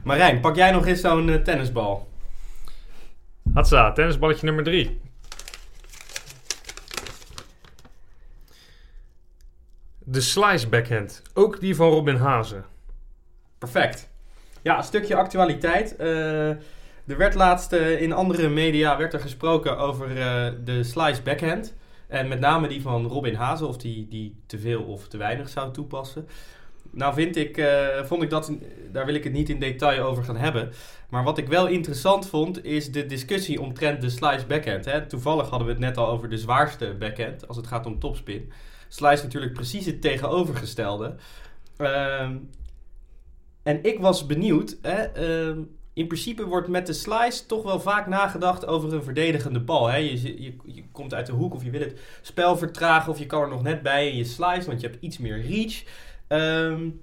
[0.04, 2.08] Marijn, pak jij nog eens zo'n tennisbal?
[3.54, 5.00] Hatsa, tennisballetje nummer drie.
[10.10, 11.22] De slice backhand.
[11.34, 12.64] Ook die van Robin Hazen.
[13.58, 14.10] Perfect.
[14.62, 15.98] Ja, een stukje actualiteit.
[15.98, 21.74] Er werd laatst uh, in andere media werd er gesproken over uh, de slice backhand.
[22.06, 25.48] En met name die van Robin Hazen, of die, die te veel of te weinig
[25.48, 26.28] zou toepassen.
[26.90, 27.64] Nou vind ik,
[28.04, 28.52] vond ik dat,
[28.92, 30.72] daar wil ik het niet in detail over gaan hebben.
[31.08, 34.84] Maar wat ik wel interessant vond, is de discussie omtrent de slice backhand.
[34.84, 35.06] Hè.
[35.06, 38.52] Toevallig hadden we het net al over de zwaarste backhand, als het gaat om topspin.
[38.88, 41.14] Slice natuurlijk precies het tegenovergestelde.
[41.78, 42.30] Uh,
[43.62, 45.20] en ik was benieuwd, hè,
[45.50, 45.56] uh,
[45.92, 49.86] in principe wordt met de slice toch wel vaak nagedacht over een verdedigende bal.
[49.86, 49.96] Hè?
[49.96, 53.26] Je, je, je, komt uit de hoek of je wil het spel vertragen of je
[53.26, 55.82] kan er nog net bij en je slice, want je hebt iets meer reach.
[56.28, 57.00] Um,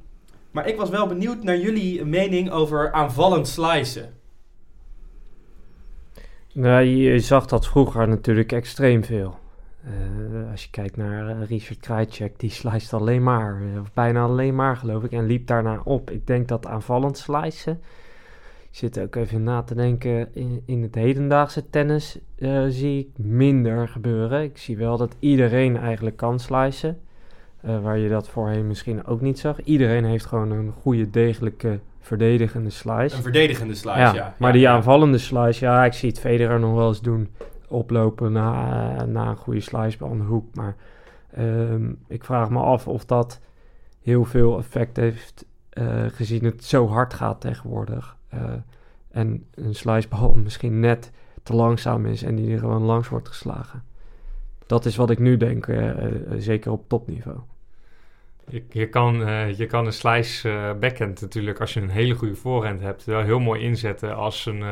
[0.51, 4.13] maar ik was wel benieuwd naar jullie mening over aanvallend slicen.
[6.53, 9.39] Nou, je zag dat vroeger natuurlijk extreem veel.
[9.85, 14.55] Uh, als je kijkt naar uh, Richard Krajcek, die sliced alleen maar, of bijna alleen
[14.55, 16.11] maar geloof ik, en liep daarna op.
[16.11, 17.81] Ik denk dat aanvallend slicen
[18.71, 20.27] zit ook even na te denken.
[20.35, 24.43] In, in het hedendaagse tennis uh, zie ik minder gebeuren.
[24.43, 26.99] Ik zie wel dat iedereen eigenlijk kan slicen.
[27.61, 29.61] eh, waar je dat voorheen misschien ook niet zag.
[29.61, 33.15] Iedereen heeft gewoon een goede, degelijke, verdedigende slice.
[33.15, 34.35] Een verdedigende slice, ja.
[34.37, 34.73] Maar Ja, die ja.
[34.73, 37.29] aanvallende slice, ja, ik zie het Federer nog wel eens doen.
[37.75, 40.55] Oplopen na, na een goede slice aan de hoek.
[40.55, 40.75] Maar
[41.31, 43.39] ehm, ik vraag me af of dat
[44.01, 48.17] heel veel effect heeft eh, gezien het zo hard gaat tegenwoordig.
[48.29, 48.53] Eh,
[49.11, 51.11] en een slicebal misschien net
[51.43, 53.83] te langzaam is en die er gewoon langs wordt geslagen.
[54.65, 55.93] Dat is wat ik nu denk, eh,
[56.37, 57.39] zeker op topniveau.
[58.49, 59.15] Je, je, kan,
[59.55, 63.21] je kan een slice eh, backhand natuurlijk, als je een hele goede voorhand hebt, wel
[63.21, 64.63] heel mooi inzetten als een,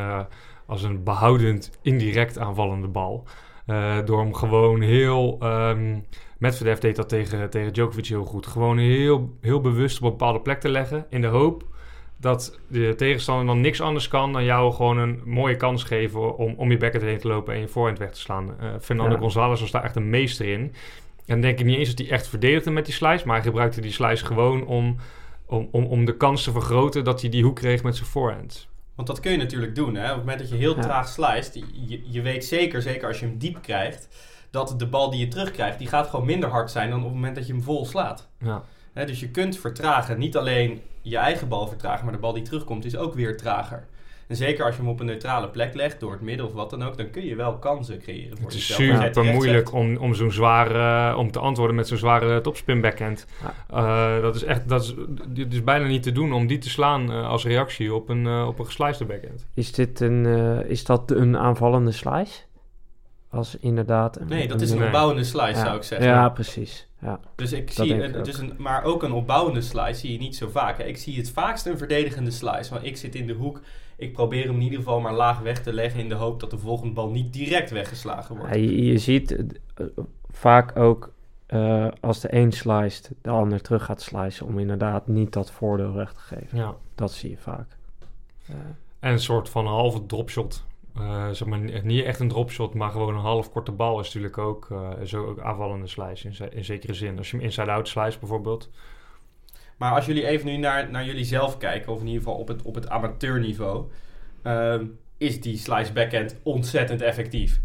[0.65, 3.27] als een behoudend, indirect aanvallende bal.
[3.65, 5.37] Eh, door hem gewoon heel...
[5.39, 5.99] ehm
[6.43, 8.47] Medvedev deed dat tegen, tegen Djokovic heel goed.
[8.47, 11.05] Gewoon heel, heel bewust op een bepaalde plek te leggen.
[11.09, 11.63] In de hoop
[12.17, 16.53] dat de tegenstander dan niks anders kan dan jou gewoon een mooie kans geven om,
[16.57, 18.59] om je backhand heen te lopen en je voorhand weg te slaan.
[18.59, 19.19] Eh, Fernando Ja.
[19.19, 20.73] González was daar echt een meester in.
[21.25, 23.81] En denk ik niet eens dat hij echt verdedigde met die slice, maar hij gebruikte
[23.81, 24.95] die slice gewoon om,
[25.45, 28.67] om, om, om de kans te vergroten dat hij die hoek kreeg met zijn voorhand.
[28.95, 29.95] Want dat kun je natuurlijk doen.
[29.95, 30.03] Hè?
[30.03, 30.81] Op het moment dat je heel Ja.
[30.81, 34.07] traag sliced, je, je weet zeker, zeker als je hem diep krijgt,
[34.51, 37.13] dat de bal die je terugkrijgt, die gaat gewoon minder hard zijn dan op het
[37.13, 38.27] moment dat je hem vol slaat.
[38.39, 38.63] Ja.
[38.93, 40.17] Hè, dus je kunt vertragen.
[40.17, 43.87] Niet alleen je eigen bal vertragen, maar de bal die terugkomt is ook weer trager.
[44.33, 46.69] En zeker als je hem op een neutrale plek legt, door het midden of wat
[46.69, 49.03] dan ook, dan kun je wel kansen creëren voor Het is jezelf.
[49.03, 53.25] Super moeilijk om, om zo'n zware, om te antwoorden met zo'n zware topspin backhand.
[53.41, 54.15] Ja.
[54.15, 54.93] Eh, dat is echt, dat is,
[55.27, 58.27] dit is bijna niet te doen om die te slaan eh, als reactie op een,
[58.27, 59.45] eh op een geslicede backhand.
[59.53, 62.39] Is, dit een, eh, is dat een aanvallende slice?
[63.29, 64.19] Als inderdaad...
[64.19, 64.85] Een, Nee, dat is een Nee.
[64.85, 65.63] opbouwende slice, ja.
[65.65, 66.07] zou ik zeggen.
[66.07, 66.87] Ja, precies.
[67.01, 67.19] Ja.
[67.35, 70.17] Dus ik Dat zie, ik een- dus een, maar ook een opbouwende slice zie je
[70.17, 70.77] niet zo vaak.
[70.77, 70.83] Hè.
[70.83, 72.73] Ik zie het vaakst een verdedigende slice.
[72.73, 73.61] Want ik zit in de hoek.
[73.97, 76.49] Ik probeer hem in ieder geval maar laag weg te leggen in de hoop dat
[76.49, 78.53] de volgende bal niet direct weggeslagen wordt.
[78.55, 79.85] Ja, je, je ziet eh,
[80.31, 81.11] vaak ook
[81.45, 85.93] eh, als de een sliced, de ander terug gaat slicen om inderdaad niet dat voordeel
[85.93, 86.57] weg te geven.
[86.57, 86.75] Ja.
[86.95, 87.67] Dat zie je vaak.
[88.47, 88.55] Eh,
[88.99, 90.63] En een soort van halve dropshot.
[90.95, 94.05] Eh zeg maar, ni- niet echt een dropshot, maar gewoon een half korte bal is
[94.05, 97.17] natuurlijk ook, eh, zo ook aanvallende slice in, in zekere zin.
[97.17, 98.69] Als je hem inside-out slice bijvoorbeeld.
[99.77, 102.47] Maar als jullie even nu naar, naar jullie zelf kijken, of in ieder geval op
[102.47, 103.91] het, op het amateurniveau,
[104.41, 104.85] ehm,
[105.17, 107.61] is die slice backhand ontzettend effectief.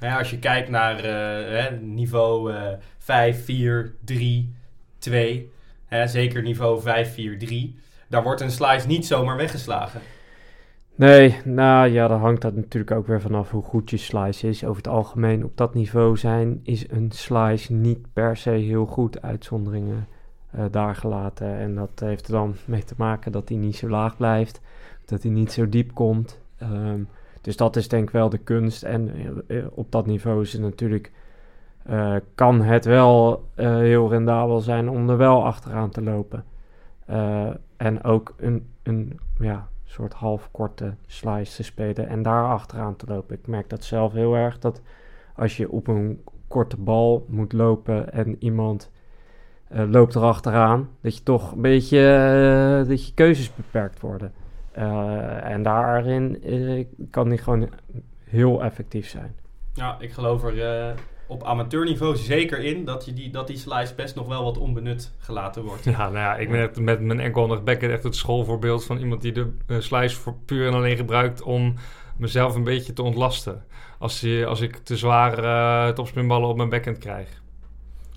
[0.00, 4.54] Als je kijkt naar eh, niveau eh 5, 4, 3,
[4.98, 5.50] 2,
[5.86, 7.78] hè, zeker niveau 5, 4, 3,
[8.08, 10.00] daar wordt een slice niet zomaar weggeslagen.
[10.96, 14.64] Nee, nou ja, daar hangt dat natuurlijk ook weer vanaf hoe goed je slice is.
[14.64, 19.22] Over het algemeen op dat niveau zijn is een slice niet per se heel goed.
[19.22, 20.06] Uitzonderingen
[20.70, 21.56] daar gelaten.
[21.58, 24.60] En dat heeft er dan mee te maken dat hij niet zo laag blijft.
[25.04, 26.40] Dat hij niet zo diep komt.
[26.58, 27.00] Ehm,
[27.40, 28.82] dus dat is denk ik wel de kunst.
[28.82, 29.10] En
[29.48, 31.12] eh, eh, op dat niveau is het natuurlijk...
[31.82, 36.44] eh, kan het wel eh, heel rendabel zijn om er wel achteraan te lopen.
[37.06, 43.06] Eh, en ook een, een ja, soort halfkorte slice te spelen en daar achteraan te
[43.08, 43.36] lopen.
[43.36, 44.80] Ik merk dat zelf heel erg, dat
[45.36, 48.90] als je op een korte bal moet lopen en iemand
[49.68, 54.32] eh, loopt erachteraan, dat je toch een beetje, eh, dat je keuzes beperkt worden.
[54.72, 56.42] Eh, en daarin
[57.10, 57.68] kan die gewoon
[58.24, 59.34] heel effectief zijn.
[59.74, 60.94] Ja, ik geloof er eh,
[61.26, 65.12] op amateurniveau zeker in dat, je die, dat die slice best nog wel wat onbenut
[65.18, 65.84] gelaten wordt.
[65.84, 69.22] Ja, nou ja, ik ben echt met mijn enkelhandig backhand echt het schoolvoorbeeld van iemand
[69.22, 71.74] die de slice voor puur en alleen gebruikt om
[72.16, 73.64] mezelf een beetje te ontlasten.
[73.98, 77.42] Als, die, als ik te zware topspinballen op mijn backhand krijg.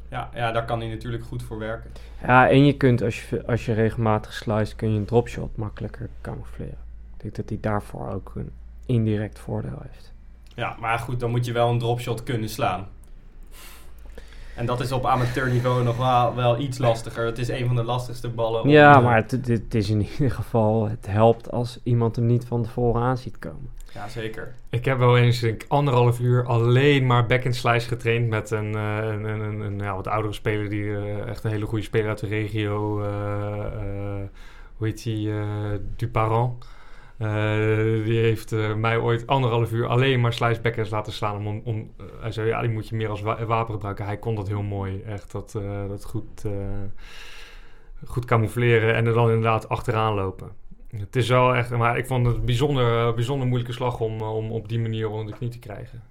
[0.10, 1.92] Ja, ja, daar kan hij natuurlijk goed voor werken.
[2.22, 6.10] Ja, en je kunt als je, als je regelmatig slice, kun je een dropshot makkelijker
[6.22, 6.86] camoufleren.
[7.16, 8.52] Ik denk dat hij daarvoor ook een
[8.86, 10.14] indirect voordeel heeft.
[10.56, 12.88] Ja, maar goed, dan moet je wel een dropshot kunnen slaan.
[14.56, 17.26] En dat is op amateurniveau nog wel, wel iets lastiger.
[17.26, 18.62] Het is een van de lastigste ballen.
[18.62, 22.16] om, Ja, eh, maar het, het, het is in ieder geval, het helpt als iemand
[22.16, 23.70] hem niet van tevoren aan ziet komen.
[23.98, 24.54] Ja, zeker.
[24.70, 28.98] Ik heb wel eens ik, anderhalf uur alleen maar backhand slice getraind met een, eh,
[28.98, 32.08] een, een, een, een, ja, wat oudere speler die eh, echt een hele goede speler
[32.08, 34.24] uit de regio, eh,
[34.76, 35.32] hoe heet die,
[35.96, 36.66] Duparent.
[37.18, 37.30] Eh,
[38.06, 41.48] die heeft mij ooit anderhalf uur alleen maar slice backhands laten slaan.
[41.48, 44.06] Om, om, hij zei, ja, die moet je meer als wa- wapen gebruiken.
[44.06, 45.02] Hij kon dat heel mooi.
[45.02, 45.52] Echt dat,
[45.88, 46.44] dat goed,
[48.06, 50.52] goed camoufleren en er dan inderdaad achteraan lopen.
[50.88, 54.20] Het is wel echt, maar ik vond het een bijzonder, eh, bijzonder moeilijke slag om,
[54.20, 56.04] eh, om op die manier onder de knie te krijgen.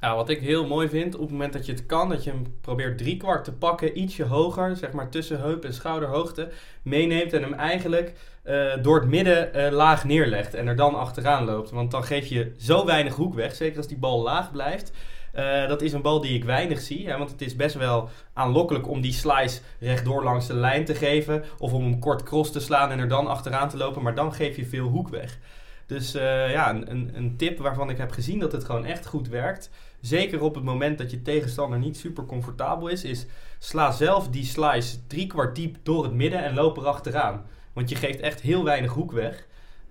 [0.00, 2.56] Wat ik heel mooi vind, op het moment dat je het kan, dat je hem
[2.60, 6.48] probeert driekwart te pakken, ietsje hoger, zeg maar tussen heup en schouderhoogte,
[6.82, 11.70] meeneemt en hem eigenlijk eh, door het midden laag neerlegt en er dan achteraan loopt.
[11.70, 14.92] Want dan geef je zo weinig hoek weg, zeker als die bal laag blijft.
[15.32, 17.08] Eh, dat is een bal die ik weinig zie.
[17.08, 20.94] Hè, want het is best wel aanlokkelijk om die slice rechtdoor langs de lijn te
[20.94, 21.44] geven.
[21.58, 24.02] Of om hem kort cross te slaan en er dan achteraan te lopen.
[24.02, 25.38] Maar dan geef je veel hoek weg.
[25.86, 29.28] Dus uh, ja, een, een, tip waarvan ik heb gezien dat het gewoon echt goed
[29.28, 29.70] werkt.
[30.00, 33.04] Zeker op het moment dat je tegenstander niet super comfortabel is.
[33.04, 33.26] Is
[33.58, 37.44] sla zelf die slice drie kwart diep door het midden en loop er achteraan.
[37.72, 39.46] Want je geeft echt heel weinig hoek weg.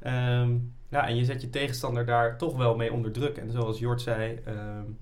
[0.06, 3.38] Um, ja, en je zet je tegenstander daar toch wel mee onder druk.
[3.38, 4.98] En zoals Jort zei, um,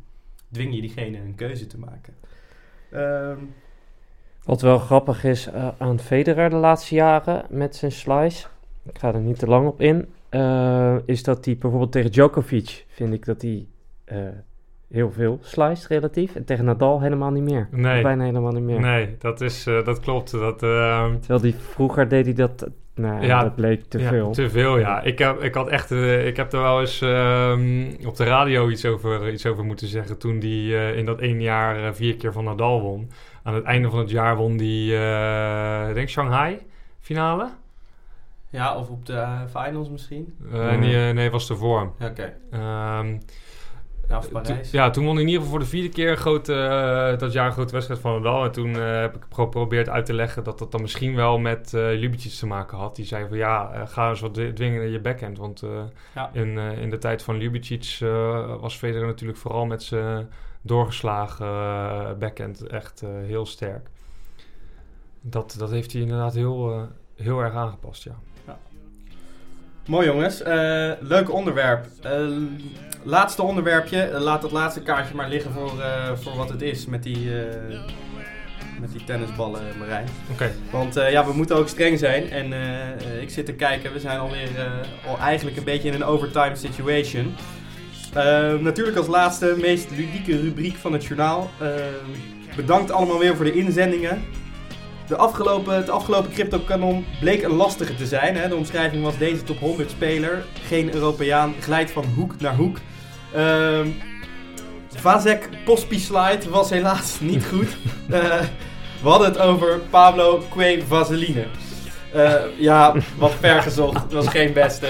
[0.51, 2.13] dwing je diegene een keuze te maken.
[2.93, 3.53] Um,
[4.43, 8.47] Wat wel grappig is uh, aan Federer de laatste jaren met zijn slice,
[8.83, 12.85] ik ga er niet te lang op in, uh, is dat hij bijvoorbeeld tegen Djokovic,
[12.87, 13.67] vind ik dat hij
[14.11, 14.17] uh,
[14.89, 16.35] heel veel sliced relatief.
[16.35, 17.67] En tegen Nadal helemaal niet meer.
[17.71, 18.01] Nee.
[18.01, 18.79] Bijna helemaal niet meer.
[18.79, 20.31] Nee, dat, is, uh, dat klopt.
[20.31, 22.69] Dat, uh, Terwijl die vroeger deed hij dat...
[22.99, 24.31] Nou, ja, dat bleek te ja, veel.
[24.31, 25.01] Te veel, ja.
[25.01, 25.91] Ik heb, ik had echt...
[25.91, 27.01] Uh, ik heb er wel eens
[28.05, 30.17] op de radio iets over, iets over moeten zeggen...
[30.17, 33.11] toen die in dat één jaar vier keer van Nadal won.
[33.43, 34.93] Aan het einde van het jaar won die,
[35.87, 36.59] ik denk Shanghai
[36.99, 37.49] finale.
[38.49, 40.35] Ja, of op de finals misschien?
[40.79, 41.93] nee, nee, was ervoor.
[42.01, 42.33] Oké.
[42.51, 42.99] Okay.
[42.99, 43.19] Um,
[44.09, 44.71] ja, Parijs.
[44.71, 47.45] ja, toen won hij in ieder geval voor de vierde keer grote, uh, dat jaar
[47.45, 48.43] een grote wedstrijd van Nadal.
[48.43, 51.73] En toen uh, heb ik geprobeerd uit te leggen dat dat dan misschien wel met
[51.73, 52.95] uh, te maken had.
[52.95, 55.37] Die zei van ja, ga eens wat dwingen in je backhand.
[55.37, 55.63] Want
[56.15, 56.29] ja.
[56.33, 57.97] in, in de tijd van Lubicic
[58.59, 60.29] was Federer natuurlijk vooral met zijn
[60.61, 61.47] doorgeslagen
[62.19, 63.89] backhand echt heel sterk.
[65.21, 68.15] Dat, dat heeft hij inderdaad heel, heel erg aangepast, ja.
[69.89, 71.85] Mooi jongens, uh, leuk onderwerp.
[72.05, 72.37] Uh,
[73.03, 75.71] laatste onderwerpje, uh, laat dat laatste kaartje maar liggen voor,
[76.15, 77.31] voor wat het is met die,
[78.79, 80.07] met die tennisballen, Marijn.
[80.31, 80.33] Oké.
[80.33, 80.51] Okay.
[80.71, 82.53] Want ja, we moeten ook streng zijn en
[83.21, 84.49] ik zit te kijken, we zijn alweer
[85.07, 87.35] al eigenlijk een beetje in een overtime situation.
[88.61, 91.49] natuurlijk als laatste, meest ludieke rubriek van het journaal.
[92.55, 94.21] bedankt allemaal weer voor de inzendingen.
[95.09, 98.35] De afgelopen, het afgelopen crypto-kanon bleek een lastige te zijn.
[98.35, 98.47] Hè?
[98.47, 100.45] De omschrijving was deze top 100 speler.
[100.67, 102.77] Geen Europeaan, glijdt van hoek naar hoek.
[103.35, 103.79] Uh,
[104.95, 107.77] Vazek Pospislide was helaas niet goed.
[108.09, 108.41] uh,
[109.03, 111.45] we hadden het over Pablo Que Vaseline.
[112.15, 114.03] Uh, ja, wat ver gezocht.
[114.03, 114.87] Het was geen beste.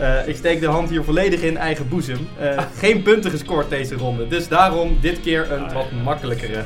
[0.00, 2.28] Uh, ik steek de hand hier volledig in eigen boezem.
[2.40, 4.28] Uh, geen punten gescoord deze ronde.
[4.28, 6.64] Dus daarom dit keer een wat makkelijkere.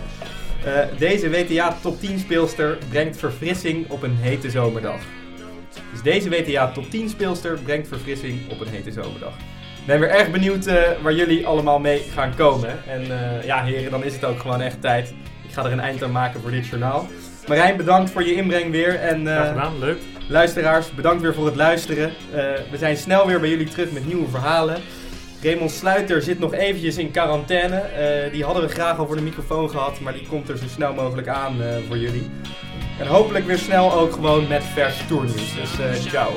[0.66, 5.00] Uh, deze WTA top 10 speelster brengt verfrissing op een hete zomerdag.
[5.92, 9.32] Dus deze WTA top 10 speelster brengt verfrissing op een hete zomerdag.
[9.80, 12.84] Ik ben weer erg benieuwd uh, waar jullie allemaal mee gaan komen.
[12.88, 15.14] En uh, ja, heren, dan is het ook gewoon echt tijd.
[15.48, 17.06] Ik ga er een eind aan maken voor dit journaal.
[17.48, 18.94] Marijn, bedankt voor je inbreng weer.
[18.94, 19.98] En, Graag gedaan, leuk.
[20.28, 22.12] Luisteraars, bedankt weer voor het luisteren.
[22.70, 24.76] we zijn snel weer bij jullie terug met nieuwe verhalen.
[25.42, 27.82] Raymond Sluiter zit nog eventjes in quarantaine.
[28.26, 30.66] Uh, die hadden we graag al voor de microfoon gehad, maar die komt er zo
[30.68, 32.30] snel mogelijk aan uh, voor jullie.
[32.98, 35.54] En hopelijk weer snel ook gewoon met vers tournieuws.
[35.54, 36.30] Dus uh, ciao.